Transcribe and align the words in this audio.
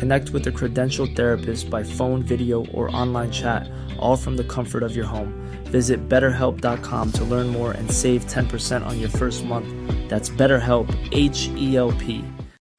Connect 0.00 0.30
with 0.30 0.46
a 0.46 0.50
credentialed 0.50 1.14
therapist 1.14 1.68
by 1.68 1.82
phone, 1.82 2.22
video, 2.22 2.64
or 2.72 2.88
online 2.96 3.30
chat, 3.30 3.70
all 3.98 4.16
from 4.16 4.34
the 4.34 4.44
comfort 4.44 4.82
of 4.82 4.96
your 4.96 5.04
home. 5.04 5.34
Visit 5.64 6.08
betterhelp.com 6.08 7.12
to 7.12 7.24
learn 7.24 7.48
more 7.48 7.72
and 7.72 7.90
save 7.90 8.24
10% 8.24 8.86
on 8.86 8.98
your 8.98 9.10
first 9.10 9.44
month. 9.44 9.68
That's 10.08 10.30
BetterHelp, 10.30 10.88
H 11.12 11.48
E 11.54 11.76
L 11.76 11.92
P. 11.92 12.24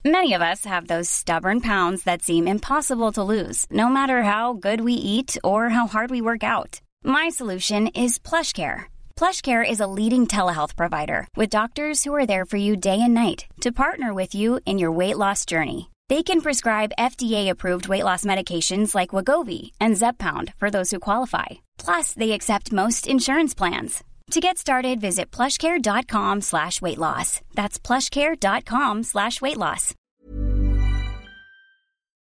Many 0.04 0.34
of 0.34 0.42
us 0.42 0.66
have 0.66 0.88
those 0.88 1.12
stubborn 1.12 1.62
pounds 1.62 2.06
that 2.06 2.24
seem 2.24 2.48
impossible 2.48 3.12
to 3.12 3.22
lose, 3.22 3.68
no 3.70 3.88
matter 3.88 4.24
how 4.24 4.54
good 4.54 4.82
we 4.82 4.94
eat 4.94 5.38
or 5.44 5.70
how 5.70 5.86
hard 5.86 6.10
we 6.10 6.22
work 6.22 6.44
out. 6.44 6.82
My 7.04 7.30
solution 7.30 7.86
is 8.06 8.18
PlushCare. 8.18 8.86
PlushCare 9.16 9.64
is 9.64 9.80
a 9.80 9.86
leading 10.00 10.26
telehealth 10.26 10.76
provider 10.76 11.28
with 11.36 11.52
doctors 11.52 12.04
who 12.04 12.16
are 12.16 12.26
there 12.26 12.46
for 12.46 12.58
you 12.58 12.76
day 12.76 13.00
and 13.00 13.14
night 13.14 13.46
to 13.60 13.72
partner 13.72 14.12
with 14.12 14.34
you 14.34 14.60
in 14.66 14.80
your 14.80 14.92
weight 14.92 15.20
loss 15.20 15.46
journey. 15.46 15.91
They 16.12 16.24
can 16.24 16.42
prescribe 16.42 16.98
FDA-approved 17.00 17.88
weight 17.88 18.04
loss 18.04 18.26
medications 18.26 18.94
like 18.94 19.16
Wagovi 19.16 19.72
and 19.80 19.96
Zepbound 19.96 20.54
for 20.60 20.70
those 20.70 20.92
who 20.92 21.00
qualify. 21.00 21.62
Plus, 21.78 22.12
they 22.12 22.34
accept 22.34 22.74
most 22.74 23.08
insurance 23.08 23.54
plans. 23.54 24.04
To 24.32 24.42
get 24.42 24.58
started, 24.58 25.00
visit 25.00 25.32
plushcare.com 25.32 26.42
slash 26.42 26.82
weight 26.82 26.98
loss. 26.98 27.40
That's 27.56 27.80
plushcare.com 27.80 29.04
slash 29.04 29.40
weight 29.42 29.56
loss. 29.56 29.96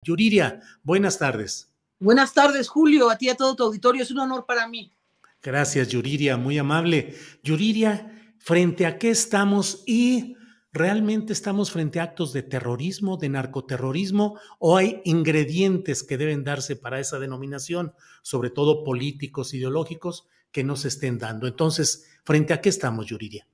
Yuriria, 0.07 0.61
buenas 0.85 1.17
tardes. 1.17 1.67
Buenas 1.99 2.35
tardes, 2.35 2.67
Julio. 2.67 3.09
A 3.09 3.17
ti 3.17 3.25
y 3.25 3.29
a 3.29 3.35
todo 3.35 3.55
tu 3.55 3.63
auditorio. 3.63 4.03
Es 4.03 4.11
un 4.11 4.19
honor 4.19 4.45
para 4.45 4.67
mí. 4.67 4.91
Gracias, 5.41 5.87
Yuriria, 5.89 6.37
muy 6.37 6.59
amable. 6.59 7.15
Yuriria, 7.43 8.11
¿frente 8.37 8.85
a 8.85 8.99
qué 8.99 9.09
estamos 9.09 9.81
y 9.87 10.35
¿Realmente 10.73 11.33
estamos 11.33 11.69
frente 11.69 11.99
a 11.99 12.03
actos 12.03 12.31
de 12.31 12.43
terrorismo, 12.43 13.17
de 13.17 13.27
narcoterrorismo, 13.27 14.39
o 14.57 14.77
hay 14.77 15.01
ingredientes 15.03 16.01
que 16.01 16.17
deben 16.17 16.45
darse 16.45 16.77
para 16.77 17.01
esa 17.01 17.19
denominación, 17.19 17.93
sobre 18.21 18.51
todo 18.51 18.85
políticos, 18.85 19.53
ideológicos, 19.53 20.29
que 20.53 20.63
no 20.63 20.77
se 20.77 20.87
estén 20.87 21.17
dando? 21.17 21.45
Entonces, 21.45 22.07
¿frente 22.23 22.53
a 22.53 22.61
qué 22.61 22.69
estamos, 22.69 23.07
Yuriria? 23.07 23.45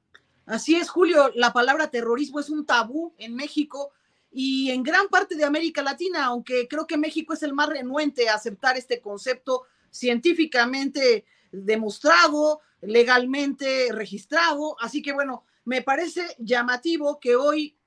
Así 0.45 0.75
es, 0.75 0.89
Julio. 0.89 1.31
La 1.33 1.53
palabra 1.53 1.89
terrorismo 1.89 2.39
es 2.39 2.51
un 2.51 2.67
tabú 2.67 3.15
en 3.17 3.35
México 3.35 3.93
y 4.31 4.69
en 4.69 4.83
gran 4.83 5.07
parte 5.07 5.35
de 5.35 5.43
América 5.43 5.81
Latina, 5.81 6.25
aunque 6.25 6.67
creo 6.67 6.85
que 6.85 6.97
México 6.97 7.33
es 7.33 7.41
el 7.41 7.53
más 7.53 7.69
renuente 7.69 8.29
a 8.29 8.35
aceptar 8.35 8.77
este 8.77 9.01
concepto 9.01 9.63
científicamente 9.89 11.25
demostrado, 11.51 12.61
legalmente 12.81 13.87
registrado. 13.91 14.79
Así 14.79 15.01
que 15.01 15.13
bueno, 15.13 15.46
me 15.67 15.81
parece 15.81 16.33
llamativo 16.39 17.19
que 17.19 17.35
hoy 17.35 17.77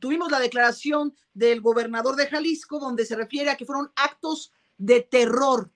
tuvimos 0.00 0.28
la 0.28 0.40
declaración 0.40 1.14
del 1.32 1.60
gobernador 1.60 2.16
de 2.16 2.26
Jalisco 2.26 2.80
donde 2.80 3.06
se 3.06 3.14
refiere 3.14 3.48
a 3.48 3.56
que 3.56 3.64
fueron 3.64 3.92
actos 3.94 4.52
de 4.76 5.02
terror. 5.02 5.70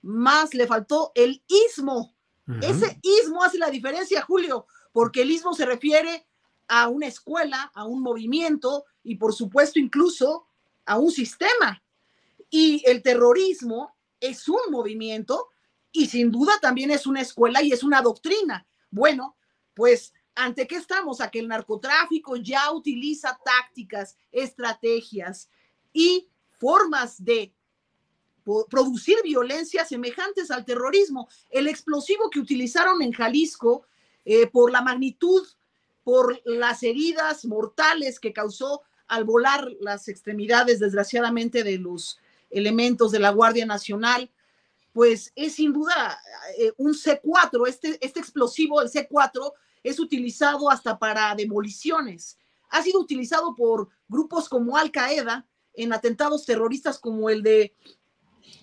Más 0.00 0.54
le 0.54 0.66
faltó 0.66 1.12
el 1.14 1.44
ismo. 1.46 2.14
Ese 2.62 2.98
ismo 3.02 3.44
hace 3.44 3.58
la 3.58 3.68
diferencia, 3.68 4.22
Julio, 4.22 4.66
porque 4.92 5.20
el 5.20 5.30
ismo 5.30 5.52
se 5.52 5.66
refiere 5.66 6.26
a 6.68 6.88
una 6.88 7.06
escuela, 7.06 7.70
a 7.74 7.84
un 7.84 8.00
movimiento 8.00 8.86
y 9.02 9.16
por 9.16 9.34
supuesto 9.34 9.78
incluso 9.78 10.46
a 10.86 10.96
un 10.96 11.10
sistema. 11.10 11.82
Y 12.48 12.82
el 12.86 13.02
terrorismo 13.02 13.94
es 14.20 14.48
un 14.48 14.70
movimiento 14.70 15.50
y 15.92 16.06
sin 16.06 16.30
duda 16.30 16.54
también 16.62 16.90
es 16.90 17.06
una 17.06 17.20
escuela 17.20 17.62
y 17.62 17.72
es 17.72 17.82
una 17.82 18.00
doctrina. 18.00 18.66
Bueno, 18.90 19.36
pues 19.74 20.14
¿Ante 20.34 20.66
qué 20.66 20.76
estamos? 20.76 21.20
A 21.20 21.30
que 21.30 21.38
el 21.38 21.48
narcotráfico 21.48 22.36
ya 22.36 22.72
utiliza 22.72 23.38
tácticas, 23.44 24.16
estrategias 24.32 25.48
y 25.92 26.28
formas 26.58 27.22
de 27.22 27.54
producir 28.68 29.16
violencia 29.22 29.84
semejantes 29.84 30.50
al 30.50 30.64
terrorismo. 30.64 31.28
El 31.50 31.66
explosivo 31.66 32.28
que 32.30 32.40
utilizaron 32.40 33.00
en 33.00 33.12
Jalisco 33.12 33.86
eh, 34.24 34.46
por 34.46 34.70
la 34.70 34.82
magnitud, 34.82 35.46
por 36.02 36.40
las 36.44 36.82
heridas 36.82 37.44
mortales 37.44 38.20
que 38.20 38.32
causó 38.32 38.82
al 39.06 39.24
volar 39.24 39.70
las 39.80 40.08
extremidades, 40.08 40.80
desgraciadamente, 40.80 41.62
de 41.62 41.78
los 41.78 42.18
elementos 42.50 43.12
de 43.12 43.18
la 43.20 43.30
Guardia 43.30 43.66
Nacional, 43.66 44.30
pues 44.92 45.32
es 45.34 45.54
sin 45.54 45.72
duda 45.72 46.18
eh, 46.58 46.72
un 46.76 46.94
C4, 46.94 47.68
este, 47.68 47.98
este 48.00 48.20
explosivo, 48.20 48.80
el 48.80 48.90
C4, 48.90 49.52
es 49.84 50.00
utilizado 50.00 50.70
hasta 50.70 50.98
para 50.98 51.34
demoliciones. 51.36 52.38
Ha 52.70 52.82
sido 52.82 52.98
utilizado 52.98 53.54
por 53.54 53.90
grupos 54.08 54.48
como 54.48 54.76
Al 54.76 54.90
Qaeda 54.90 55.46
en 55.74 55.92
atentados 55.92 56.44
terroristas 56.44 56.98
como 56.98 57.30
el 57.30 57.42
de 57.42 57.74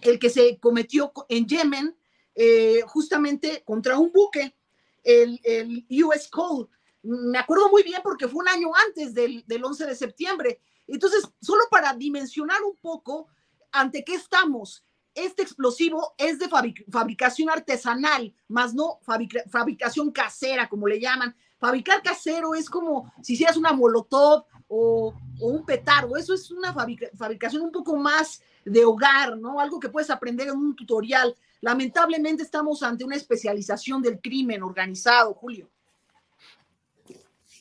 el 0.02 0.20
que 0.20 0.30
se 0.30 0.60
cometió 0.60 1.12
en 1.30 1.48
Yemen, 1.48 1.96
eh, 2.36 2.82
justamente 2.88 3.64
contra 3.64 3.98
un 3.98 4.12
buque, 4.12 4.56
el, 5.04 5.40
el, 5.44 5.86
US 6.04 6.28
Cole. 6.30 6.68
Me 7.04 7.38
acuerdo 7.38 7.70
muy 7.70 7.84
bien 7.84 8.02
porque 8.04 8.28
fue 8.28 8.44
un 8.44 8.50
año 8.50 8.70
antes 8.88 9.14
del, 9.14 9.44
del 9.46 9.64
11 9.64 9.86
de 9.86 9.96
septiembre. 9.96 10.62
Entonces, 10.88 11.24
solo 11.42 11.64
para 11.70 11.94
dimensionar 11.94 12.62
un 12.64 12.76
poco 12.78 13.28
ante 13.72 14.04
qué 14.04 14.16
estamos, 14.16 14.84
este 15.14 15.42
explosivo 15.42 16.14
es 16.18 16.40
de 16.40 16.48
fabricación 16.48 17.50
artesanal, 17.50 18.34
más 18.48 18.74
no 18.74 19.00
fabricación 19.04 20.12
casera, 20.12 20.70
como 20.70 20.88
le 20.88 21.00
llaman. 21.00 21.36
Fabricar 21.60 22.02
casero 22.02 22.56
es 22.56 22.70
como 22.70 23.12
si 23.22 23.34
hicieras 23.34 23.58
una 23.58 23.74
molotov 23.74 24.46
o, 24.68 25.14
un 25.40 25.66
petardo. 25.66 26.16
Eso 26.16 26.34
es 26.34 26.50
una 26.52 26.74
fabricación 26.74 27.64
un 27.64 27.72
poco 27.72 27.96
más 27.98 28.42
de 28.64 28.86
hogar, 28.86 29.38
¿no? 29.38 29.60
Algo 29.60 29.80
que 29.80 29.90
puedes 29.90 30.10
aprender 30.10 30.48
en 30.48 30.56
un 30.56 30.76
tutorial. 30.76 31.36
Lamentablemente 31.60 32.44
estamos 32.44 32.82
ante 32.84 33.04
una 33.04 33.16
especialización 33.16 34.02
del 34.02 34.20
crimen 34.20 34.64
organizado, 34.64 35.34
Julio. 35.34 35.70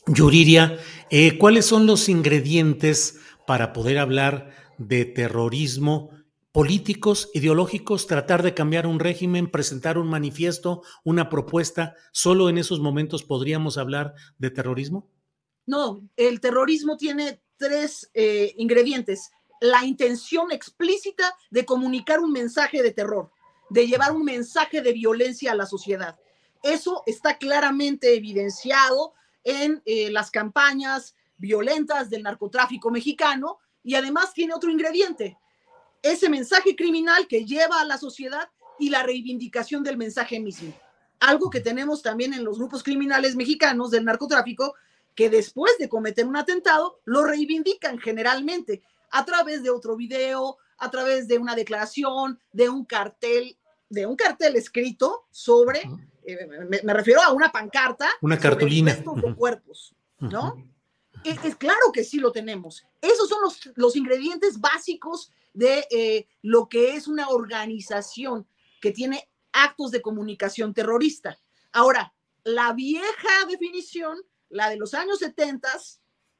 Yuriria, 0.07 0.79
eh, 1.11 1.37
¿cuáles 1.39 1.67
son 1.67 1.87
los 1.87 2.09
ingredientes 2.09 3.19
para 3.47 3.73
poder 3.73 3.99
hablar 3.99 4.55
de 4.79 5.05
terrorismo? 5.05 6.11
Políticos, 6.53 7.31
ideológicos, 7.33 8.07
tratar 8.07 8.43
de 8.43 8.55
cambiar 8.55 8.87
un 8.87 8.99
régimen, 8.99 9.51
presentar 9.51 9.99
un 9.99 10.09
manifiesto, 10.09 10.83
una 11.05 11.29
propuesta, 11.29 11.95
¿solo 12.13 12.49
en 12.49 12.59
esos 12.59 12.81
momentos 12.81 13.23
podríamos 13.23 13.79
hablar 13.79 14.15
de 14.39 14.51
terrorismo? 14.51 15.09
No, 15.67 16.03
el 16.17 16.41
terrorismo 16.41 16.97
tiene 16.97 17.41
tres 17.57 18.11
eh, 18.15 18.55
ingredientes. 18.57 19.31
La 19.61 19.85
intención 19.85 20.51
explícita 20.51 21.37
de 21.51 21.65
comunicar 21.65 22.19
un 22.19 22.33
mensaje 22.33 22.83
de 22.83 22.91
terror, 22.93 23.31
de 23.69 23.87
llevar 23.87 24.13
un 24.13 24.25
mensaje 24.25 24.81
de 24.81 24.93
violencia 24.93 25.53
a 25.53 25.55
la 25.55 25.67
sociedad. 25.67 26.19
Eso 26.63 27.03
está 27.07 27.39
claramente 27.39 28.17
evidenciado 28.17 29.13
en 29.45 29.83
eh, 29.85 30.11
las 30.11 30.31
campañas 30.31 31.15
violentas 31.37 32.11
del 32.11 32.23
narcotráfico 32.23 32.91
mexicano 32.91 33.59
y 33.83 33.95
además 33.95 34.35
tiene 34.35 34.55
otro 34.55 34.71
ingrediente, 34.71 35.39
ese 36.03 36.29
mensaje 36.29 36.77
criminal 36.77 37.27
que 37.27 37.45
lleva 37.45 37.81
a 37.81 37.85
la 37.85 37.99
sociedad 37.99 38.49
y 38.79 38.91
la 38.91 39.03
reivindicación 39.03 39.83
del 39.83 39.97
mensaje 39.97 40.41
mismo. 40.41 40.73
Algo 41.21 41.51
que 41.51 41.61
tenemos 41.61 42.03
también 42.03 42.33
en 42.33 42.45
los 42.45 42.59
grupos 42.59 42.83
criminales 42.83 43.37
mexicanos 43.37 43.91
del 43.91 44.05
narcotráfico, 44.05 44.75
que 45.15 45.29
después 45.29 45.73
de 45.79 45.89
cometer 45.89 46.27
un 46.27 46.37
atentado 46.37 47.01
lo 47.05 47.25
reivindican 47.25 47.99
generalmente 47.99 48.83
a 49.11 49.25
través 49.25 49.63
de 49.63 49.71
otro 49.71 49.97
video, 49.97 50.57
a 50.79 50.91
través 50.91 51.29
de 51.29 51.39
una 51.39 51.55
declaración, 51.55 52.39
de 52.53 52.71
un 52.71 52.85
cartel, 52.85 53.57
de 53.91 54.07
un 54.07 54.17
cartel 54.17 54.57
escrito 54.57 55.27
sobre, 55.31 55.83
eh, 56.25 56.39
me, 56.83 56.95
refiero 56.95 57.21
a 57.21 57.33
una 57.33 57.53
pancarta, 57.53 58.09
una 58.23 58.39
cartulina 58.39 58.95
de 58.95 59.35
cuerpos, 59.35 59.95
¿no? 60.21 60.70
Es, 61.25 61.57
claro 61.57 61.93
que 61.93 62.05
sí 62.05 62.19
lo 62.19 62.33
tenemos. 62.33 62.87
Esos 63.01 63.29
son 63.29 63.43
los, 63.43 63.71
los 63.75 63.97
ingredientes 63.97 64.61
básicos 64.61 65.31
de 65.53 65.87
eh, 65.91 66.27
lo 66.43 66.69
que 66.69 66.95
es 66.95 67.09
una 67.09 67.29
organización 67.29 68.47
que 68.81 68.93
tiene 68.93 69.29
actos 69.53 69.91
de 69.91 70.03
comunicación 70.03 70.73
terrorista. 70.73 71.39
Ahora, 71.73 72.15
la 72.45 72.73
vieja 72.73 73.47
definición, 73.49 74.19
la 74.49 74.71
de 74.71 74.77
los 74.77 74.95
años 74.95 75.19
70, 75.19 75.69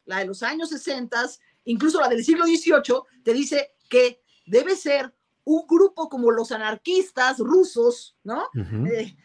la 0.07 0.19
de 0.19 0.27
los 0.27 0.43
años 0.43 0.71
60, 0.71 1.31
incluso 1.65 2.01
la 2.01 2.09
del 2.09 2.25
siglo 2.25 2.47
XVIII, 2.47 3.23
te 3.23 3.33
dice 3.33 3.75
que 3.89 4.23
debe 4.47 4.77
ser 4.77 5.15
un 5.45 5.67
grupo 5.67 6.09
como 6.09 6.31
los 6.31 6.53
anarquistas 6.53 7.39
rusos, 7.39 8.17
¿no? 8.25 8.49
Eh, 8.55 9.17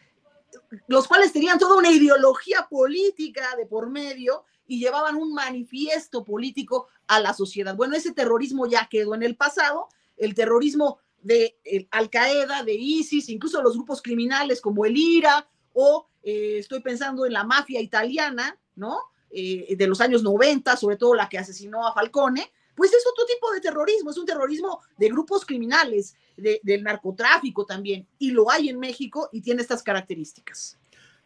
los 0.88 1.06
cuales 1.06 1.32
tenían 1.32 1.58
toda 1.58 1.76
una 1.76 1.90
ideología 1.90 2.66
política 2.68 3.54
de 3.56 3.66
por 3.66 3.90
medio 3.90 4.44
y 4.66 4.78
llevaban 4.78 5.16
un 5.16 5.32
manifiesto 5.32 6.24
político 6.24 6.88
a 7.06 7.20
la 7.20 7.32
sociedad. 7.34 7.76
Bueno, 7.76 7.96
ese 7.96 8.12
terrorismo 8.12 8.66
ya 8.66 8.88
quedó 8.90 9.14
en 9.14 9.22
el 9.22 9.36
pasado, 9.36 9.88
el 10.16 10.34
terrorismo 10.34 10.98
de 11.22 11.58
eh, 11.64 11.86
Al 11.90 12.10
Qaeda, 12.10 12.62
de 12.62 12.74
ISIS, 12.74 13.28
incluso 13.28 13.62
los 13.62 13.74
grupos 13.74 14.00
criminales 14.02 14.60
como 14.60 14.84
el 14.84 14.96
IRA 14.96 15.48
o 15.72 16.06
eh, 16.22 16.58
estoy 16.58 16.80
pensando 16.80 17.26
en 17.26 17.32
la 17.32 17.44
mafia 17.44 17.80
italiana, 17.80 18.58
¿no? 18.76 18.98
Eh, 19.30 19.74
de 19.76 19.86
los 19.86 20.00
años 20.00 20.22
90, 20.22 20.76
sobre 20.76 20.96
todo 20.96 21.14
la 21.14 21.28
que 21.28 21.38
asesinó 21.38 21.86
a 21.86 21.92
Falcone, 21.92 22.50
pues 22.74 22.92
es 22.92 23.04
otro 23.10 23.24
tipo 23.26 23.50
de 23.52 23.60
terrorismo, 23.60 24.10
es 24.10 24.18
un 24.18 24.26
terrorismo 24.26 24.80
de 24.96 25.08
grupos 25.08 25.44
criminales, 25.44 26.14
del 26.36 26.82
narcotráfico 26.82 27.64
también, 27.64 28.06
y 28.18 28.30
lo 28.30 28.50
hay 28.50 28.68
en 28.68 28.78
México 28.78 29.30
y 29.32 29.40
tiene 29.40 29.62
estas 29.62 29.82
características. 29.82 30.76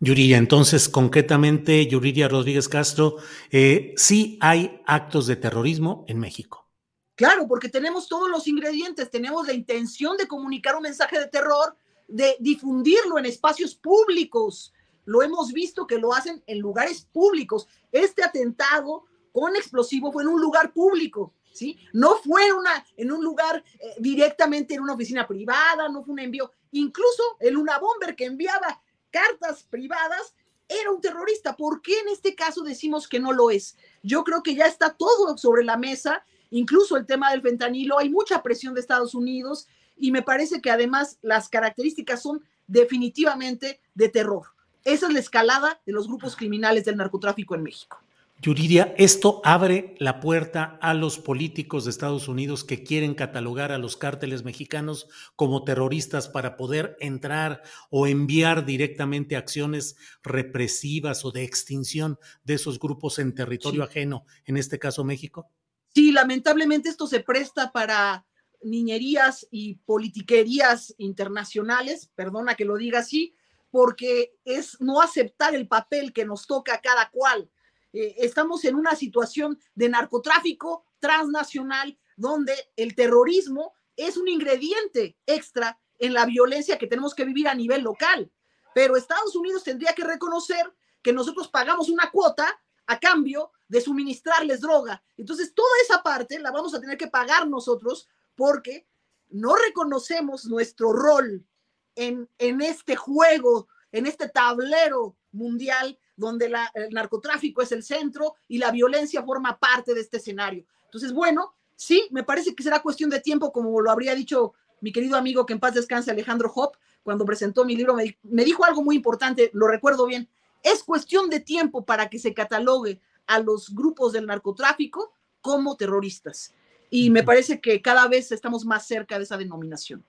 Yuriria, 0.02 0.38
entonces, 0.38 0.88
concretamente, 0.88 1.86
Yuriria 1.86 2.26
Rodríguez 2.26 2.70
Castro, 2.70 3.16
eh, 3.50 3.92
sí 3.98 4.38
hay 4.40 4.80
actos 4.86 5.26
de 5.26 5.36
terrorismo 5.36 6.06
en 6.08 6.18
México. 6.18 6.70
Claro, 7.14 7.46
porque 7.46 7.68
tenemos 7.68 8.08
todos 8.08 8.30
los 8.30 8.48
ingredientes, 8.48 9.10
tenemos 9.10 9.46
la 9.46 9.52
intención 9.52 10.16
de 10.16 10.26
comunicar 10.26 10.74
un 10.74 10.84
mensaje 10.84 11.18
de 11.18 11.26
terror, 11.26 11.76
de 12.08 12.34
difundirlo 12.40 13.18
en 13.18 13.26
espacios 13.26 13.74
públicos. 13.74 14.72
Lo 15.04 15.22
hemos 15.22 15.52
visto 15.52 15.86
que 15.86 15.98
lo 15.98 16.14
hacen 16.14 16.42
en 16.46 16.60
lugares 16.60 17.06
públicos. 17.12 17.68
Este 17.92 18.24
atentado 18.24 19.04
con 19.32 19.54
explosivo 19.54 20.10
fue 20.10 20.22
en 20.22 20.30
un 20.30 20.40
lugar 20.40 20.72
público. 20.72 21.34
¿sí? 21.52 21.78
No 21.92 22.16
fue 22.16 22.50
una, 22.54 22.86
en 22.96 23.12
un 23.12 23.22
lugar 23.22 23.62
eh, 23.78 23.96
directamente 23.98 24.72
en 24.72 24.80
una 24.80 24.94
oficina 24.94 25.28
privada, 25.28 25.90
no 25.90 26.02
fue 26.02 26.14
un 26.14 26.20
envío, 26.20 26.50
incluso 26.72 27.22
el 27.38 27.58
una 27.58 27.78
bomber 27.78 28.16
que 28.16 28.24
enviaba 28.24 28.80
cartas 29.10 29.64
privadas 29.64 30.34
era 30.68 30.90
un 30.90 31.00
terrorista. 31.00 31.56
¿Por 31.56 31.82
qué 31.82 31.98
en 31.98 32.08
este 32.08 32.34
caso 32.34 32.62
decimos 32.62 33.08
que 33.08 33.20
no 33.20 33.32
lo 33.32 33.50
es? 33.50 33.76
Yo 34.02 34.24
creo 34.24 34.42
que 34.42 34.54
ya 34.54 34.66
está 34.66 34.90
todo 34.90 35.36
sobre 35.36 35.64
la 35.64 35.76
mesa, 35.76 36.24
incluso 36.50 36.96
el 36.96 37.06
tema 37.06 37.30
del 37.30 37.42
fentanilo, 37.42 37.98
hay 37.98 38.08
mucha 38.08 38.42
presión 38.42 38.74
de 38.74 38.80
Estados 38.80 39.14
Unidos 39.14 39.66
y 39.96 40.12
me 40.12 40.22
parece 40.22 40.60
que 40.60 40.70
además 40.70 41.18
las 41.22 41.48
características 41.48 42.22
son 42.22 42.44
definitivamente 42.66 43.80
de 43.94 44.08
terror. 44.08 44.46
Esa 44.84 45.08
es 45.08 45.12
la 45.12 45.18
escalada 45.18 45.80
de 45.84 45.92
los 45.92 46.06
grupos 46.06 46.36
criminales 46.36 46.84
del 46.84 46.96
narcotráfico 46.96 47.54
en 47.54 47.64
México. 47.64 48.00
Yuridia, 48.42 48.94
esto 48.96 49.42
abre 49.44 49.94
la 49.98 50.18
puerta 50.18 50.78
a 50.80 50.94
los 50.94 51.18
políticos 51.18 51.84
de 51.84 51.90
Estados 51.90 52.26
Unidos 52.26 52.64
que 52.64 52.82
quieren 52.82 53.14
catalogar 53.14 53.70
a 53.70 53.76
los 53.76 53.98
cárteles 53.98 54.44
mexicanos 54.44 55.08
como 55.36 55.62
terroristas 55.62 56.26
para 56.30 56.56
poder 56.56 56.96
entrar 57.00 57.60
o 57.90 58.06
enviar 58.06 58.64
directamente 58.64 59.36
acciones 59.36 59.96
represivas 60.22 61.22
o 61.26 61.32
de 61.32 61.44
extinción 61.44 62.18
de 62.42 62.54
esos 62.54 62.78
grupos 62.78 63.18
en 63.18 63.34
territorio 63.34 63.82
ajeno, 63.82 64.24
en 64.46 64.56
este 64.56 64.78
caso 64.78 65.04
México. 65.04 65.50
Sí, 65.94 66.10
lamentablemente 66.10 66.88
esto 66.88 67.06
se 67.06 67.20
presta 67.20 67.72
para 67.72 68.24
niñerías 68.62 69.46
y 69.50 69.74
politiquerías 69.84 70.94
internacionales, 70.96 72.10
perdona 72.14 72.54
que 72.54 72.64
lo 72.64 72.78
diga 72.78 73.00
así, 73.00 73.34
porque 73.70 74.32
es 74.46 74.80
no 74.80 75.02
aceptar 75.02 75.54
el 75.54 75.68
papel 75.68 76.14
que 76.14 76.24
nos 76.24 76.46
toca 76.46 76.76
a 76.76 76.80
cada 76.80 77.10
cual 77.10 77.50
eh, 77.92 78.14
estamos 78.18 78.64
en 78.64 78.74
una 78.74 78.94
situación 78.94 79.58
de 79.74 79.88
narcotráfico 79.88 80.84
transnacional 80.98 81.98
donde 82.16 82.54
el 82.76 82.94
terrorismo 82.94 83.74
es 83.96 84.16
un 84.16 84.28
ingrediente 84.28 85.16
extra 85.26 85.78
en 85.98 86.14
la 86.14 86.26
violencia 86.26 86.78
que 86.78 86.86
tenemos 86.86 87.14
que 87.14 87.24
vivir 87.24 87.48
a 87.48 87.54
nivel 87.54 87.82
local. 87.82 88.30
Pero 88.74 88.96
Estados 88.96 89.34
Unidos 89.36 89.64
tendría 89.64 89.94
que 89.94 90.04
reconocer 90.04 90.72
que 91.02 91.12
nosotros 91.12 91.48
pagamos 91.48 91.88
una 91.88 92.10
cuota 92.10 92.60
a 92.86 92.98
cambio 92.98 93.52
de 93.68 93.80
suministrarles 93.80 94.60
droga. 94.60 95.02
Entonces, 95.16 95.54
toda 95.54 95.70
esa 95.84 96.02
parte 96.02 96.38
la 96.38 96.50
vamos 96.50 96.74
a 96.74 96.80
tener 96.80 96.96
que 96.96 97.06
pagar 97.06 97.48
nosotros 97.48 98.08
porque 98.34 98.88
no 99.28 99.54
reconocemos 99.54 100.46
nuestro 100.46 100.92
rol 100.92 101.46
en, 101.94 102.28
en 102.38 102.60
este 102.60 102.96
juego, 102.96 103.68
en 103.92 104.06
este 104.06 104.28
tablero 104.28 105.16
mundial 105.32 105.98
donde 106.20 106.46
el 106.74 106.90
narcotráfico 106.90 107.62
es 107.62 107.72
el 107.72 107.82
centro 107.82 108.34
y 108.46 108.58
la 108.58 108.70
violencia 108.70 109.24
forma 109.24 109.58
parte 109.58 109.94
de 109.94 110.00
este 110.00 110.18
escenario. 110.18 110.64
Entonces, 110.84 111.12
bueno, 111.12 111.54
sí, 111.74 112.06
me 112.10 112.22
parece 112.22 112.54
que 112.54 112.62
será 112.62 112.80
cuestión 112.80 113.10
de 113.10 113.20
tiempo, 113.20 113.52
como 113.52 113.80
lo 113.80 113.90
habría 113.90 114.14
dicho 114.14 114.52
mi 114.80 114.92
querido 114.92 115.16
amigo 115.16 115.44
que 115.44 115.54
en 115.54 115.60
paz 115.60 115.74
descanse 115.74 116.10
Alejandro 116.10 116.52
Hop, 116.54 116.76
cuando 117.02 117.24
presentó 117.24 117.64
mi 117.64 117.76
libro, 117.76 117.94
me, 117.94 118.18
me 118.22 118.44
dijo 118.44 118.64
algo 118.64 118.82
muy 118.82 118.96
importante, 118.96 119.50
lo 119.54 119.66
recuerdo 119.66 120.06
bien, 120.06 120.28
es 120.62 120.82
cuestión 120.82 121.30
de 121.30 121.40
tiempo 121.40 121.84
para 121.84 122.08
que 122.08 122.18
se 122.18 122.34
catalogue 122.34 123.00
a 123.26 123.40
los 123.40 123.74
grupos 123.74 124.12
del 124.12 124.26
narcotráfico 124.26 125.14
como 125.40 125.76
terroristas. 125.76 126.52
Y 126.90 127.10
me 127.10 127.22
parece 127.22 127.60
que 127.60 127.80
cada 127.80 128.08
vez 128.08 128.32
estamos 128.32 128.64
más 128.64 128.86
cerca 128.86 129.16
de 129.16 129.24
esa 129.24 129.36
denominación. 129.36 130.04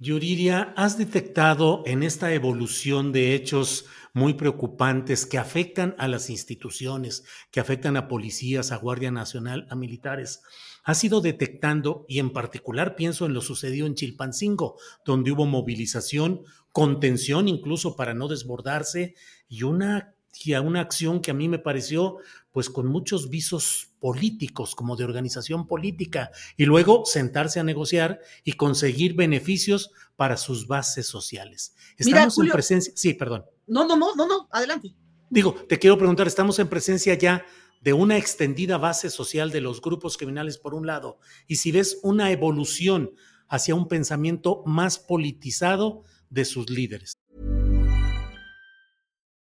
Yuriria, 0.00 0.72
¿has 0.76 0.96
detectado 0.96 1.82
en 1.84 2.04
esta 2.04 2.32
evolución 2.32 3.10
de 3.10 3.34
hechos 3.34 3.86
muy 4.14 4.34
preocupantes 4.34 5.26
que 5.26 5.38
afectan 5.38 5.96
a 5.98 6.06
las 6.06 6.30
instituciones, 6.30 7.24
que 7.50 7.58
afectan 7.58 7.96
a 7.96 8.06
policías, 8.06 8.70
a 8.70 8.76
Guardia 8.76 9.10
Nacional, 9.10 9.66
a 9.70 9.74
militares? 9.74 10.42
¿Has 10.84 11.02
ido 11.02 11.20
detectando, 11.20 12.04
y 12.06 12.20
en 12.20 12.32
particular 12.32 12.94
pienso 12.94 13.26
en 13.26 13.34
lo 13.34 13.40
sucedido 13.40 13.88
en 13.88 13.96
Chilpancingo, 13.96 14.78
donde 15.04 15.32
hubo 15.32 15.46
movilización, 15.46 16.44
contención 16.70 17.48
incluso 17.48 17.96
para 17.96 18.14
no 18.14 18.28
desbordarse 18.28 19.16
y 19.48 19.64
una 19.64 20.14
y 20.44 20.52
a 20.52 20.60
una 20.60 20.80
acción 20.80 21.20
que 21.20 21.30
a 21.30 21.34
mí 21.34 21.48
me 21.48 21.58
pareció 21.58 22.18
pues 22.52 22.70
con 22.70 22.86
muchos 22.86 23.30
visos 23.30 23.92
políticos, 24.00 24.74
como 24.74 24.96
de 24.96 25.04
organización 25.04 25.66
política, 25.66 26.30
y 26.56 26.64
luego 26.64 27.04
sentarse 27.04 27.60
a 27.60 27.64
negociar 27.64 28.20
y 28.44 28.54
conseguir 28.54 29.14
beneficios 29.14 29.90
para 30.16 30.36
sus 30.36 30.66
bases 30.66 31.06
sociales. 31.06 31.74
Estamos 31.96 32.38
en 32.38 32.48
presencia, 32.48 32.92
sí, 32.96 33.14
perdón. 33.14 33.44
No, 33.66 33.86
no, 33.86 33.96
no, 33.96 34.14
no, 34.14 34.26
no, 34.26 34.48
adelante. 34.50 34.94
Digo, 35.30 35.54
te 35.68 35.78
quiero 35.78 35.98
preguntar, 35.98 36.26
estamos 36.26 36.58
en 36.58 36.68
presencia 36.68 37.14
ya 37.14 37.44
de 37.80 37.92
una 37.92 38.16
extendida 38.16 38.78
base 38.78 39.10
social 39.10 39.50
de 39.50 39.60
los 39.60 39.80
grupos 39.80 40.16
criminales 40.16 40.58
por 40.58 40.74
un 40.74 40.86
lado, 40.86 41.18
y 41.46 41.56
si 41.56 41.70
ves 41.70 41.98
una 42.02 42.32
evolución 42.32 43.12
hacia 43.48 43.74
un 43.74 43.88
pensamiento 43.88 44.62
más 44.66 44.98
politizado 44.98 46.02
de 46.30 46.44
sus 46.44 46.70
líderes. 46.70 47.17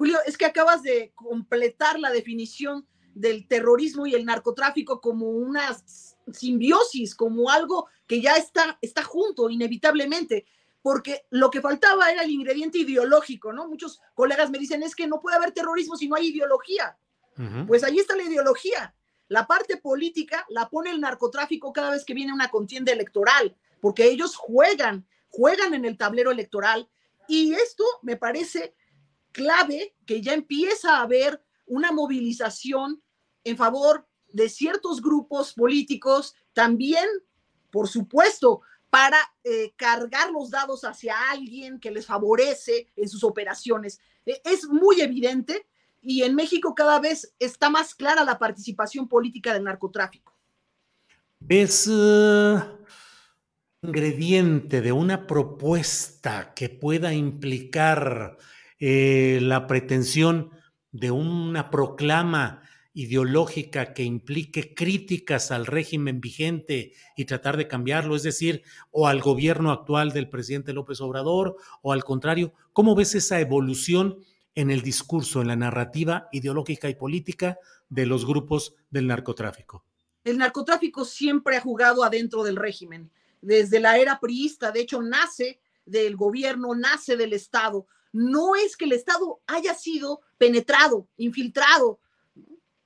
Julio, 0.00 0.18
es 0.24 0.38
que 0.38 0.46
acabas 0.46 0.82
de 0.82 1.12
completar 1.14 2.00
la 2.00 2.10
definición 2.10 2.86
del 3.14 3.46
terrorismo 3.46 4.06
y 4.06 4.14
el 4.14 4.24
narcotráfico 4.24 4.98
como 4.98 5.28
una 5.28 5.76
simbiosis, 6.32 7.14
como 7.14 7.50
algo 7.50 7.86
que 8.06 8.22
ya 8.22 8.36
está, 8.36 8.78
está 8.80 9.02
junto 9.02 9.50
inevitablemente, 9.50 10.46
porque 10.80 11.26
lo 11.28 11.50
que 11.50 11.60
faltaba 11.60 12.10
era 12.10 12.22
el 12.22 12.30
ingrediente 12.30 12.78
ideológico, 12.78 13.52
¿no? 13.52 13.68
Muchos 13.68 14.00
colegas 14.14 14.50
me 14.50 14.58
dicen, 14.58 14.82
es 14.82 14.96
que 14.96 15.06
no 15.06 15.20
puede 15.20 15.36
haber 15.36 15.52
terrorismo 15.52 15.96
si 15.96 16.08
no 16.08 16.16
hay 16.16 16.28
ideología. 16.28 16.96
Pues 17.66 17.84
ahí 17.84 17.98
está 17.98 18.16
la 18.16 18.22
ideología. 18.22 18.94
La 19.28 19.46
parte 19.46 19.76
política 19.76 20.46
la 20.48 20.70
pone 20.70 20.90
el 20.92 21.02
narcotráfico 21.02 21.74
cada 21.74 21.90
vez 21.90 22.06
que 22.06 22.14
viene 22.14 22.32
una 22.32 22.48
contienda 22.48 22.90
electoral, 22.90 23.54
porque 23.82 24.06
ellos 24.06 24.34
juegan, 24.34 25.06
juegan 25.28 25.74
en 25.74 25.84
el 25.84 25.98
tablero 25.98 26.30
electoral. 26.30 26.88
Y 27.28 27.52
esto 27.52 27.84
me 28.00 28.16
parece 28.16 28.74
clave 29.32 29.94
que 30.06 30.20
ya 30.20 30.34
empieza 30.34 30.96
a 30.96 31.02
haber 31.02 31.42
una 31.66 31.92
movilización 31.92 33.02
en 33.44 33.56
favor 33.56 34.06
de 34.28 34.48
ciertos 34.48 35.00
grupos 35.00 35.54
políticos, 35.54 36.34
también, 36.52 37.06
por 37.70 37.88
supuesto, 37.88 38.62
para 38.90 39.18
eh, 39.44 39.72
cargar 39.76 40.30
los 40.30 40.50
dados 40.50 40.84
hacia 40.84 41.30
alguien 41.30 41.78
que 41.78 41.90
les 41.90 42.06
favorece 42.06 42.88
en 42.96 43.08
sus 43.08 43.22
operaciones. 43.22 44.00
E, 44.26 44.40
es 44.44 44.66
muy 44.66 45.00
evidente 45.00 45.66
y 46.02 46.22
en 46.22 46.34
México 46.34 46.74
cada 46.74 46.98
vez 46.98 47.32
está 47.38 47.70
más 47.70 47.94
clara 47.94 48.24
la 48.24 48.38
participación 48.38 49.08
política 49.08 49.52
del 49.54 49.64
narcotráfico. 49.64 50.34
¿Ves 51.38 51.86
uh, 51.86 52.60
ingrediente 53.82 54.80
de 54.80 54.92
una 54.92 55.26
propuesta 55.26 56.52
que 56.54 56.68
pueda 56.68 57.14
implicar 57.14 58.36
eh, 58.80 59.38
la 59.42 59.66
pretensión 59.66 60.50
de 60.90 61.10
una 61.10 61.70
proclama 61.70 62.62
ideológica 62.92 63.94
que 63.94 64.02
implique 64.02 64.74
críticas 64.74 65.50
al 65.52 65.66
régimen 65.66 66.20
vigente 66.20 66.92
y 67.16 67.24
tratar 67.24 67.56
de 67.56 67.68
cambiarlo, 67.68 68.16
es 68.16 68.24
decir, 68.24 68.62
o 68.90 69.06
al 69.06 69.20
gobierno 69.20 69.70
actual 69.70 70.12
del 70.12 70.28
presidente 70.28 70.72
López 70.72 71.00
Obrador, 71.00 71.56
o 71.82 71.92
al 71.92 72.02
contrario, 72.02 72.52
¿cómo 72.72 72.96
ves 72.96 73.14
esa 73.14 73.38
evolución 73.40 74.18
en 74.54 74.70
el 74.70 74.82
discurso, 74.82 75.40
en 75.40 75.48
la 75.48 75.56
narrativa 75.56 76.28
ideológica 76.32 76.88
y 76.88 76.96
política 76.96 77.58
de 77.88 78.06
los 78.06 78.26
grupos 78.26 78.74
del 78.90 79.06
narcotráfico? 79.06 79.84
El 80.24 80.38
narcotráfico 80.38 81.04
siempre 81.04 81.56
ha 81.56 81.60
jugado 81.60 82.02
adentro 82.02 82.42
del 82.42 82.56
régimen, 82.56 83.10
desde 83.40 83.80
la 83.80 83.98
era 83.98 84.20
priista, 84.20 84.72
de 84.72 84.80
hecho 84.80 85.00
nace 85.00 85.60
del 85.86 86.16
gobierno, 86.16 86.74
nace 86.74 87.16
del 87.16 87.32
Estado. 87.32 87.86
No 88.12 88.54
es 88.56 88.76
que 88.76 88.84
el 88.84 88.92
Estado 88.92 89.40
haya 89.46 89.74
sido 89.74 90.20
penetrado, 90.38 91.08
infiltrado, 91.16 92.00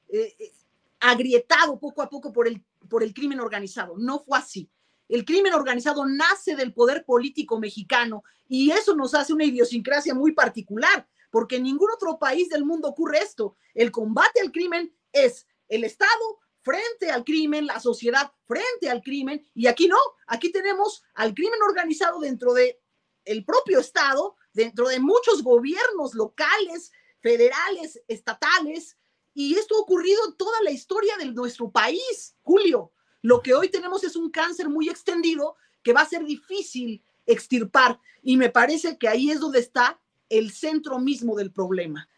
eh, 0.09 0.35
eh, 0.38 0.52
agrietado 1.00 1.78
poco 1.78 2.02
a 2.02 2.09
poco 2.09 2.33
por 2.33 2.47
el, 2.49 2.62
por 2.88 3.02
el 3.02 3.12
crimen 3.14 3.40
organizado. 3.40 3.97
No 3.99 4.21
fue 4.21 4.38
así. 4.38 4.71
El 5.09 5.25
crimen 5.25 5.52
organizado 5.54 6.07
nace 6.07 6.57
del 6.57 6.73
poder 6.73 7.04
político 7.04 7.59
mexicano 7.59 8.25
y 8.49 8.71
eso 8.71 8.95
nos 8.95 9.14
hace 9.14 9.33
una 9.33 9.45
idiosincrasia 9.45 10.14
muy 10.14 10.33
particular, 10.33 11.07
porque 11.31 11.57
en 11.57 11.64
ningún 11.64 11.90
otro 11.90 12.19
país 12.19 12.49
del 12.49 12.64
mundo 12.64 12.88
ocurre 12.88 13.19
esto. 13.19 13.57
El 13.75 13.90
combate 13.90 14.40
al 14.40 14.52
crimen 14.52 14.95
es 15.12 15.47
el 15.69 15.85
Estado 15.85 16.40
frente 16.62 17.11
al 17.11 17.25
crimen, 17.25 17.66
la 17.66 17.78
sociedad 17.78 18.33
frente 18.47 18.88
al 18.88 19.02
crimen, 19.02 19.47
y 19.54 19.66
aquí 19.66 19.87
no, 19.87 19.99
aquí 20.26 20.50
tenemos 20.50 21.02
al 21.14 21.35
crimen 21.35 21.61
organizado 21.62 22.21
dentro 22.21 22.54
de 22.54 22.81
el 23.26 23.45
propio 23.45 23.81
Estado, 23.81 24.37
dentro 24.55 24.89
de 24.89 25.01
muchos 25.01 25.43
gobiernos 25.43 26.15
locales, 26.15 26.93
federales, 27.21 28.01
estatales, 28.09 28.97
y 29.35 29.55
esto 29.55 29.77
ha 29.77 29.81
ocurrido 29.81 30.21
en 30.29 30.37
toda 30.37 30.63
la 30.63 30.71
historia 30.71 31.17
de 31.19 31.27
nuestro 31.27 31.71
país, 31.71 32.37
Julio. 32.43 32.93
Lo 33.21 33.43
que 33.43 33.53
hoy 33.53 33.69
tenemos 33.69 34.05
es 34.05 34.17
un 34.17 34.31
cáncer 34.31 34.69
muy 34.69 34.89
extendido 34.89 35.57
que 35.83 35.93
va 35.93 36.03
a 36.03 36.09
ser 36.09 36.25
difícil 36.25 37.03
extirpar. 37.27 37.99
Y 38.23 38.37
me 38.37 38.49
parece 38.49 38.97
que 38.97 39.09
ahí 39.09 39.31
es 39.31 39.41
donde 39.41 39.59
está 39.59 39.99
el 40.29 40.53
centro 40.53 40.99
mismo 40.99 41.35
del 41.37 41.51
problema. 41.51 42.09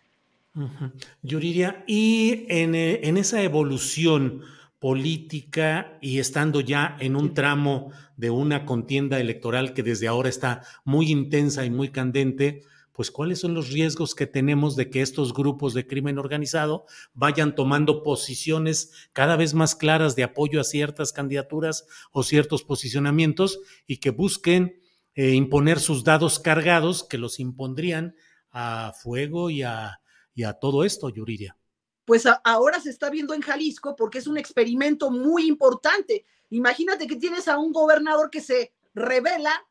Yuriria, 1.23 1.85
y 1.87 2.47
en, 2.49 2.75
eh, 2.75 3.01
en, 3.03 3.19
esa 3.19 3.43
evolución 3.43 4.43
política 4.87 5.99
y 6.01 6.21
estando 6.21 6.61
ya 6.61 6.97
en 7.01 7.17
un 7.17 7.35
tramo 7.35 7.91
de 8.17 8.31
una 8.31 8.65
contienda 8.65 9.19
electoral 9.19 9.75
que 9.75 9.83
desde 9.83 10.07
ahora 10.07 10.29
está 10.29 10.63
muy 10.85 11.11
intensa 11.11 11.65
y 11.65 11.71
muy 11.71 11.89
candente, 11.89 12.63
pues 12.93 13.11
cuáles 13.11 13.41
son 13.41 13.53
los 13.53 13.71
riesgos 13.71 14.15
que 14.15 14.29
tenemos 14.29 14.77
de 14.77 14.89
que 14.89 15.03
estos 15.03 15.35
grupos 15.35 15.75
de 15.75 15.89
crimen 15.89 16.21
organizado 16.21 16.87
vayan 17.15 17.57
tomando 17.57 18.05
posiciones 18.05 18.93
cada 19.13 19.35
vez 19.35 19.55
más 19.55 19.75
claras 19.75 20.15
de 20.15 20.23
apoyo 20.23 20.61
a 20.61 20.65
ciertas 20.65 21.13
candidaturas 21.13 21.89
o 22.13 22.23
ciertos 22.23 22.63
posicionamientos 22.63 23.59
y 23.89 23.97
que 23.97 24.11
busquen 24.11 24.81
eh, 25.17 25.33
imponer 25.33 25.81
sus 25.81 26.05
dados 26.05 26.39
cargados 26.39 27.03
que 27.03 27.19
los 27.19 27.41
impondrían 27.41 28.15
a 28.53 28.93
fuego 29.03 29.51
y 29.51 29.63
a, 29.65 29.99
y 30.33 30.45
a 30.45 30.53
todo 30.53 30.85
esto, 30.85 31.09
Yuriria. 31.09 31.57
Pues 32.07 32.25
ahora 32.45 32.81
se 32.81 32.89
está 32.89 33.11
viendo 33.11 33.35
en 33.35 33.43
Jalisco 33.43 33.95
porque 33.95 34.19
es 34.19 34.27
un 34.27 34.39
experimento 34.39 35.11
muy 35.11 35.47
importante. 35.47 36.25
Imagínate 36.49 37.07
que 37.07 37.17
tienes 37.17 37.49
a 37.49 37.59
un 37.59 37.73
gobernador 37.73 38.31
que 38.31 38.41
se 38.41 38.73
revela 38.95 39.67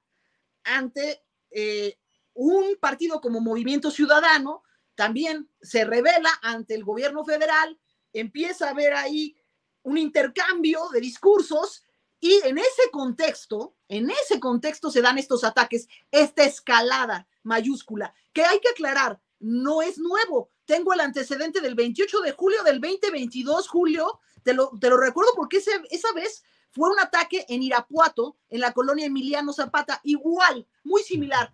ante 0.63 1.23
eh, 1.49 1.97
un 2.33 2.75
partido 2.79 3.21
como 3.21 3.39
Movimiento 3.39 3.89
Ciudadano 3.89 4.63
también 4.95 5.49
se 5.61 5.85
revela 5.85 6.29
ante 6.41 6.73
el 6.73 6.83
gobierno 6.83 7.23
federal, 7.25 7.79
empieza 8.13 8.67
a 8.67 8.71
haber 8.71 8.93
ahí 8.93 9.35
un 9.83 9.97
intercambio 9.97 10.89
de 10.91 11.01
discursos 11.01 11.83
y 12.19 12.41
en 12.45 12.57
ese 12.57 12.89
contexto, 12.91 13.75
en 13.87 14.09
ese 14.09 14.39
contexto 14.39 14.89
se 14.89 15.01
dan 15.01 15.17
estos 15.17 15.43
ataques, 15.43 15.87
esta 16.11 16.43
escalada 16.43 17.27
mayúscula, 17.43 18.13
que 18.33 18.43
hay 18.43 18.59
que 18.59 18.69
aclarar, 18.69 19.21
no 19.39 19.81
es 19.81 19.97
nuevo. 19.97 20.49
Tengo 20.65 20.93
el 20.93 20.99
antecedente 20.99 21.61
del 21.61 21.75
28 21.75 22.21
de 22.21 22.31
julio 22.31 22.63
del 22.63 22.81
2022, 22.81 23.67
Julio, 23.67 24.19
te 24.43 24.53
lo, 24.53 24.71
te 24.79 24.89
lo 24.89 24.97
recuerdo 24.97 25.31
porque 25.35 25.57
esa 25.57 26.13
vez 26.13 26.43
fue 26.71 26.89
un 26.89 26.99
ataque 26.99 27.45
en 27.49 27.63
Irapuato, 27.63 28.37
en 28.49 28.59
la 28.59 28.73
colonia 28.73 29.05
Emiliano 29.05 29.53
Zapata, 29.53 30.01
igual, 30.03 30.67
muy 30.83 31.03
similar 31.03 31.53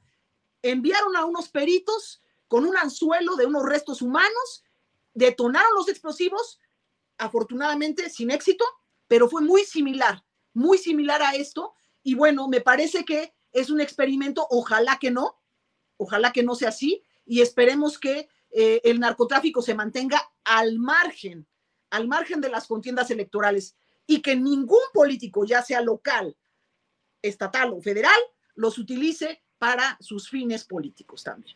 enviaron 0.61 1.15
a 1.15 1.25
unos 1.25 1.49
peritos 1.49 2.21
con 2.47 2.65
un 2.65 2.77
anzuelo 2.77 3.35
de 3.35 3.45
unos 3.45 3.63
restos 3.63 4.01
humanos, 4.01 4.63
detonaron 5.13 5.73
los 5.75 5.87
explosivos, 5.87 6.59
afortunadamente 7.17 8.09
sin 8.09 8.31
éxito, 8.31 8.65
pero 9.07 9.29
fue 9.29 9.41
muy 9.41 9.63
similar, 9.63 10.23
muy 10.53 10.77
similar 10.77 11.21
a 11.21 11.35
esto. 11.35 11.73
Y 12.03 12.15
bueno, 12.15 12.47
me 12.47 12.61
parece 12.61 13.05
que 13.05 13.33
es 13.51 13.69
un 13.69 13.81
experimento, 13.81 14.47
ojalá 14.49 14.97
que 14.99 15.11
no, 15.11 15.39
ojalá 15.97 16.31
que 16.31 16.43
no 16.43 16.55
sea 16.55 16.69
así, 16.69 17.03
y 17.25 17.41
esperemos 17.41 17.99
que 17.99 18.27
eh, 18.51 18.81
el 18.83 18.99
narcotráfico 18.99 19.61
se 19.61 19.75
mantenga 19.75 20.21
al 20.43 20.77
margen, 20.79 21.47
al 21.89 22.07
margen 22.07 22.41
de 22.41 22.49
las 22.49 22.67
contiendas 22.67 23.11
electorales, 23.11 23.75
y 24.07 24.21
que 24.21 24.35
ningún 24.35 24.81
político, 24.93 25.45
ya 25.45 25.61
sea 25.61 25.81
local, 25.81 26.35
estatal 27.21 27.71
o 27.73 27.81
federal, 27.81 28.19
los 28.55 28.77
utilice 28.77 29.41
para 29.57 29.97
sus 29.99 30.29
fines 30.29 30.65
políticos 30.65 31.23
también. 31.23 31.55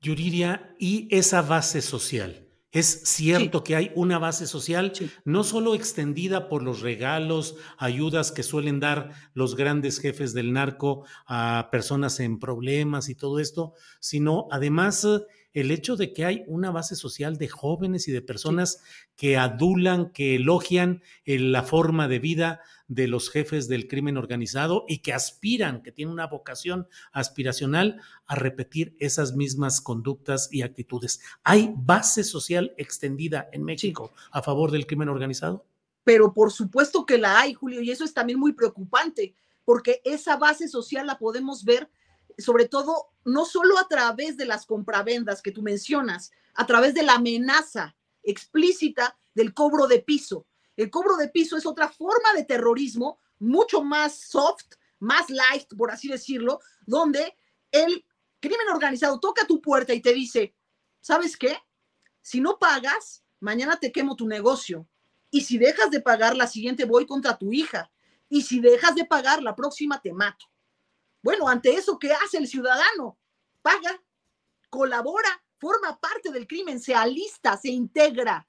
Yuriria, 0.00 0.74
¿y 0.78 1.06
esa 1.10 1.42
base 1.42 1.80
social? 1.82 2.48
Es 2.72 3.02
cierto 3.04 3.62
que 3.62 3.76
hay 3.76 3.92
una 3.94 4.18
base 4.18 4.46
social 4.46 4.94
no 5.26 5.44
solo 5.44 5.74
extendida 5.74 6.48
por 6.48 6.62
los 6.62 6.80
regalos, 6.80 7.56
ayudas 7.76 8.32
que 8.32 8.42
suelen 8.42 8.80
dar 8.80 9.10
los 9.34 9.56
grandes 9.56 10.00
jefes 10.00 10.32
del 10.32 10.54
narco 10.54 11.04
a 11.26 11.68
personas 11.70 12.18
en 12.18 12.38
problemas 12.38 13.10
y 13.10 13.14
todo 13.14 13.40
esto, 13.40 13.74
sino 14.00 14.48
además 14.50 15.06
el 15.52 15.70
hecho 15.70 15.96
de 15.96 16.12
que 16.12 16.24
hay 16.24 16.44
una 16.46 16.70
base 16.70 16.96
social 16.96 17.36
de 17.36 17.48
jóvenes 17.48 18.08
y 18.08 18.12
de 18.12 18.22
personas 18.22 18.82
que 19.16 19.36
adulan, 19.36 20.10
que 20.10 20.36
elogian 20.36 21.02
eh, 21.24 21.38
la 21.38 21.62
forma 21.62 22.08
de 22.08 22.18
vida 22.18 22.60
de 22.88 23.08
los 23.08 23.30
jefes 23.30 23.68
del 23.68 23.88
crimen 23.88 24.16
organizado 24.16 24.84
y 24.86 24.98
que 24.98 25.12
aspiran, 25.12 25.82
que 25.82 25.92
tienen 25.92 26.12
una 26.12 26.26
vocación 26.26 26.88
aspiracional 27.12 28.00
a 28.26 28.34
repetir 28.34 28.96
esas 28.98 29.34
mismas 29.34 29.80
conductas 29.80 30.48
y 30.52 30.62
actitudes. 30.62 31.20
¿Hay 31.42 31.72
base 31.76 32.24
social 32.24 32.74
extendida 32.76 33.48
en 33.52 33.64
México 33.64 34.12
a 34.30 34.42
favor 34.42 34.70
del 34.70 34.86
crimen 34.86 35.08
organizado? 35.08 35.64
Pero 36.04 36.34
por 36.34 36.52
supuesto 36.52 37.06
que 37.06 37.18
la 37.18 37.40
hay, 37.40 37.54
Julio, 37.54 37.80
y 37.80 37.90
eso 37.90 38.04
es 38.04 38.12
también 38.12 38.38
muy 38.38 38.52
preocupante, 38.52 39.34
porque 39.64 40.00
esa 40.04 40.36
base 40.36 40.68
social 40.68 41.06
la 41.06 41.18
podemos 41.18 41.64
ver 41.64 41.88
sobre 42.38 42.68
todo, 42.68 43.10
no 43.24 43.44
solo 43.44 43.78
a 43.78 43.88
través 43.88 44.36
de 44.36 44.46
las 44.46 44.66
compravendas 44.66 45.42
que 45.42 45.52
tú 45.52 45.62
mencionas, 45.62 46.30
a 46.54 46.66
través 46.66 46.94
de 46.94 47.02
la 47.02 47.14
amenaza 47.14 47.96
explícita 48.22 49.18
del 49.34 49.54
cobro 49.54 49.86
de 49.86 50.00
piso. 50.00 50.46
El 50.76 50.90
cobro 50.90 51.16
de 51.16 51.28
piso 51.28 51.56
es 51.56 51.66
otra 51.66 51.88
forma 51.88 52.32
de 52.34 52.44
terrorismo 52.44 53.18
mucho 53.38 53.82
más 53.82 54.14
soft, 54.16 54.74
más 54.98 55.28
light, 55.28 55.68
por 55.76 55.90
así 55.90 56.08
decirlo, 56.08 56.60
donde 56.86 57.36
el 57.70 58.04
crimen 58.40 58.68
organizado 58.72 59.18
toca 59.18 59.46
tu 59.46 59.60
puerta 59.60 59.92
y 59.94 60.00
te 60.00 60.12
dice, 60.12 60.54
¿sabes 61.00 61.36
qué? 61.36 61.58
Si 62.20 62.40
no 62.40 62.58
pagas, 62.58 63.24
mañana 63.40 63.78
te 63.78 63.90
quemo 63.90 64.16
tu 64.16 64.26
negocio. 64.26 64.88
Y 65.30 65.42
si 65.42 65.58
dejas 65.58 65.90
de 65.90 66.00
pagar, 66.00 66.36
la 66.36 66.46
siguiente 66.46 66.84
voy 66.84 67.06
contra 67.06 67.36
tu 67.36 67.52
hija. 67.52 67.90
Y 68.28 68.42
si 68.42 68.60
dejas 68.60 68.94
de 68.94 69.04
pagar, 69.04 69.42
la 69.42 69.56
próxima 69.56 70.00
te 70.00 70.12
mato. 70.12 70.46
Bueno, 71.22 71.48
ante 71.48 71.74
eso, 71.74 71.98
¿qué 71.98 72.12
hace 72.12 72.38
el 72.38 72.48
ciudadano? 72.48 73.18
Paga, 73.62 74.02
colabora, 74.68 75.42
forma 75.58 75.98
parte 75.98 76.30
del 76.30 76.46
crimen, 76.46 76.80
se 76.80 76.94
alista, 76.94 77.56
se 77.56 77.70
integra. 77.70 78.48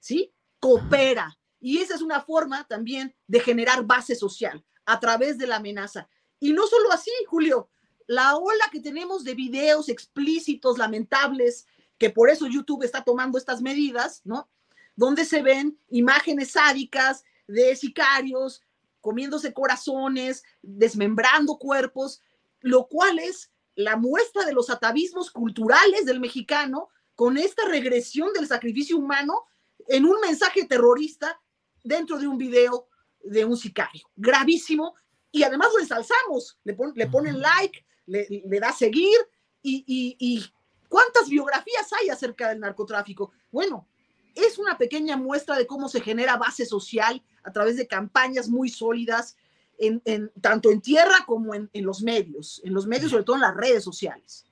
¿Sí? 0.00 0.32
coopera. 0.60 1.38
Y 1.60 1.78
esa 1.78 1.94
es 1.94 2.02
una 2.02 2.20
forma 2.20 2.66
también 2.66 3.14
de 3.26 3.40
generar 3.40 3.84
base 3.84 4.14
social 4.14 4.64
a 4.86 5.00
través 5.00 5.38
de 5.38 5.46
la 5.46 5.56
amenaza. 5.56 6.08
Y 6.40 6.52
no 6.52 6.66
solo 6.66 6.92
así, 6.92 7.10
Julio, 7.26 7.68
la 8.06 8.36
ola 8.36 8.64
que 8.70 8.80
tenemos 8.80 9.24
de 9.24 9.34
videos 9.34 9.88
explícitos, 9.88 10.78
lamentables, 10.78 11.66
que 11.98 12.10
por 12.10 12.30
eso 12.30 12.46
YouTube 12.46 12.84
está 12.84 13.02
tomando 13.02 13.38
estas 13.38 13.60
medidas, 13.60 14.22
¿no? 14.24 14.48
Donde 14.94 15.24
se 15.24 15.42
ven 15.42 15.78
imágenes 15.88 16.52
sádicas 16.52 17.24
de 17.46 17.74
sicarios 17.74 18.62
comiéndose 19.00 19.52
corazones, 19.52 20.42
desmembrando 20.62 21.58
cuerpos, 21.58 22.20
lo 22.60 22.88
cual 22.88 23.18
es 23.18 23.50
la 23.74 23.96
muestra 23.96 24.44
de 24.44 24.52
los 24.52 24.70
atavismos 24.70 25.30
culturales 25.30 26.04
del 26.04 26.20
mexicano 26.20 26.88
con 27.14 27.38
esta 27.38 27.64
regresión 27.66 28.32
del 28.32 28.46
sacrificio 28.46 28.96
humano 28.96 29.44
en 29.86 30.04
un 30.04 30.20
mensaje 30.20 30.64
terrorista 30.64 31.40
dentro 31.84 32.18
de 32.18 32.26
un 32.26 32.38
video 32.38 32.88
de 33.22 33.44
un 33.44 33.56
sicario. 33.56 34.08
Gravísimo. 34.16 34.94
Y 35.30 35.42
además 35.42 35.68
lo 35.74 35.80
ensalzamos, 35.80 36.58
le, 36.64 36.76
le 36.94 37.06
ponen 37.06 37.40
like, 37.40 37.84
le, 38.06 38.26
le 38.28 38.60
da 38.60 38.72
seguir 38.72 39.18
y, 39.62 39.84
y 40.18 40.44
¿cuántas 40.88 41.28
biografías 41.28 41.92
hay 41.92 42.08
acerca 42.08 42.48
del 42.48 42.60
narcotráfico? 42.60 43.32
Bueno, 43.52 43.86
es 44.34 44.58
una 44.58 44.78
pequeña 44.78 45.16
muestra 45.16 45.56
de 45.56 45.66
cómo 45.66 45.88
se 45.88 46.00
genera 46.00 46.36
base 46.36 46.64
social 46.64 47.22
a 47.48 47.52
través 47.52 47.76
de 47.76 47.86
campañas 47.86 48.48
muy 48.48 48.68
sólidas, 48.68 49.36
en, 49.78 50.30
tanto 50.40 50.70
en 50.70 50.80
tierra 50.80 51.24
como 51.26 51.54
en, 51.54 51.70
los 51.74 52.02
medios, 52.02 52.60
en 52.64 52.74
los 52.74 52.86
medios, 52.86 53.10
sobre 53.10 53.24
todo 53.24 53.36
en 53.36 53.42
las 53.42 53.56
redes 53.56 53.84
sociales. 53.84 54.44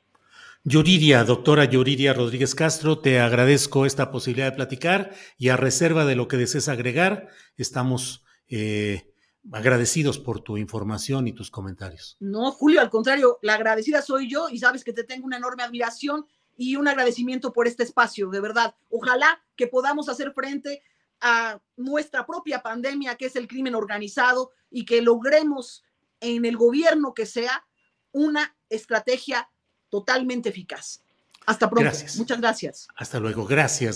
Yuridia, 0.62 1.24
doctora 1.24 1.64
Yuridia 1.64 2.12
Rodríguez 2.12 2.54
Castro, 2.54 2.98
te 2.98 3.20
agradezco 3.20 3.86
esta 3.86 4.10
posibilidad 4.10 4.50
de 4.50 4.56
platicar 4.56 5.14
y 5.36 5.48
a 5.48 5.56
reserva 5.56 6.04
de 6.04 6.16
lo 6.16 6.26
que 6.26 6.36
desees 6.36 6.68
agregar, 6.68 7.28
estamos 7.56 8.24
eh, 8.48 9.12
agradecidos 9.52 10.18
por 10.18 10.40
tu 10.40 10.56
información 10.56 11.28
y 11.28 11.32
tus 11.32 11.50
comentarios. 11.50 12.16
No, 12.20 12.50
Julio, 12.50 12.80
al 12.80 12.90
contrario, 12.90 13.38
la 13.42 13.54
agradecida 13.54 14.02
soy 14.02 14.28
yo 14.28 14.48
y 14.48 14.58
sabes 14.58 14.84
que 14.84 14.92
te 14.92 15.04
tengo 15.04 15.26
una 15.26 15.36
enorme 15.36 15.62
admiración 15.62 16.26
y 16.56 16.76
un 16.76 16.88
agradecimiento 16.88 17.52
por 17.52 17.66
este 17.66 17.82
espacio, 17.82 18.28
de 18.30 18.40
verdad. 18.40 18.74
Ojalá 18.90 19.42
que 19.56 19.66
podamos 19.66 20.08
hacer 20.08 20.32
frente 20.32 20.82
a 21.20 21.58
nuestra 21.76 22.26
propia 22.26 22.60
pandemia, 22.60 23.16
que 23.16 23.26
es 23.26 23.36
el 23.36 23.48
crimen 23.48 23.74
organizado, 23.74 24.52
y 24.70 24.84
que 24.84 25.02
logremos 25.02 25.82
en 26.20 26.44
el 26.44 26.56
gobierno 26.56 27.14
que 27.14 27.26
sea 27.26 27.64
una 28.12 28.56
estrategia 28.68 29.50
totalmente 29.88 30.48
eficaz. 30.48 31.02
Hasta 31.46 31.70
pronto. 31.70 31.90
Muchas 32.16 32.40
gracias. 32.40 32.88
Hasta 32.96 33.20
luego. 33.20 33.46
Gracias. 33.46 33.95